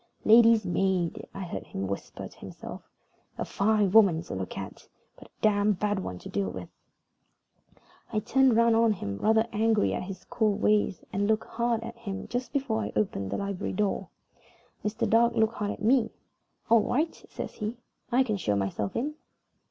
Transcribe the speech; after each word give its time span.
"Lady's 0.25 0.65
maid," 0.65 1.27
I 1.31 1.41
heard 1.43 1.67
him 1.67 1.85
whisper 1.85 2.27
to 2.27 2.39
himself. 2.39 2.81
"A 3.37 3.45
fine 3.45 3.91
woman 3.91 4.23
to 4.23 4.33
look 4.33 4.57
at, 4.57 4.87
but 5.15 5.27
a 5.27 5.31
damned 5.43 5.77
bad 5.77 5.99
one 5.99 6.17
to 6.17 6.27
deal 6.27 6.49
with." 6.49 6.69
I 8.11 8.17
turned 8.17 8.55
round 8.55 8.75
on 8.75 8.93
him, 8.93 9.19
rather 9.19 9.45
angry 9.53 9.93
at 9.93 10.01
his 10.01 10.23
cool 10.25 10.55
ways, 10.55 11.03
and 11.13 11.27
looked 11.27 11.45
hard 11.45 11.83
at 11.83 11.97
him 11.99 12.27
just 12.27 12.51
before 12.51 12.81
I 12.81 12.91
opened 12.95 13.29
the 13.29 13.37
library 13.37 13.73
door. 13.73 14.09
Mr. 14.83 15.07
Dark 15.07 15.35
looked 15.35 15.53
hard 15.53 15.69
at 15.69 15.83
me. 15.83 16.09
"All 16.67 16.81
right," 16.81 17.13
says 17.29 17.53
he. 17.53 17.77
"I 18.11 18.23
can 18.23 18.37
show 18.37 18.55
myself 18.55 18.95
in." 18.95 19.13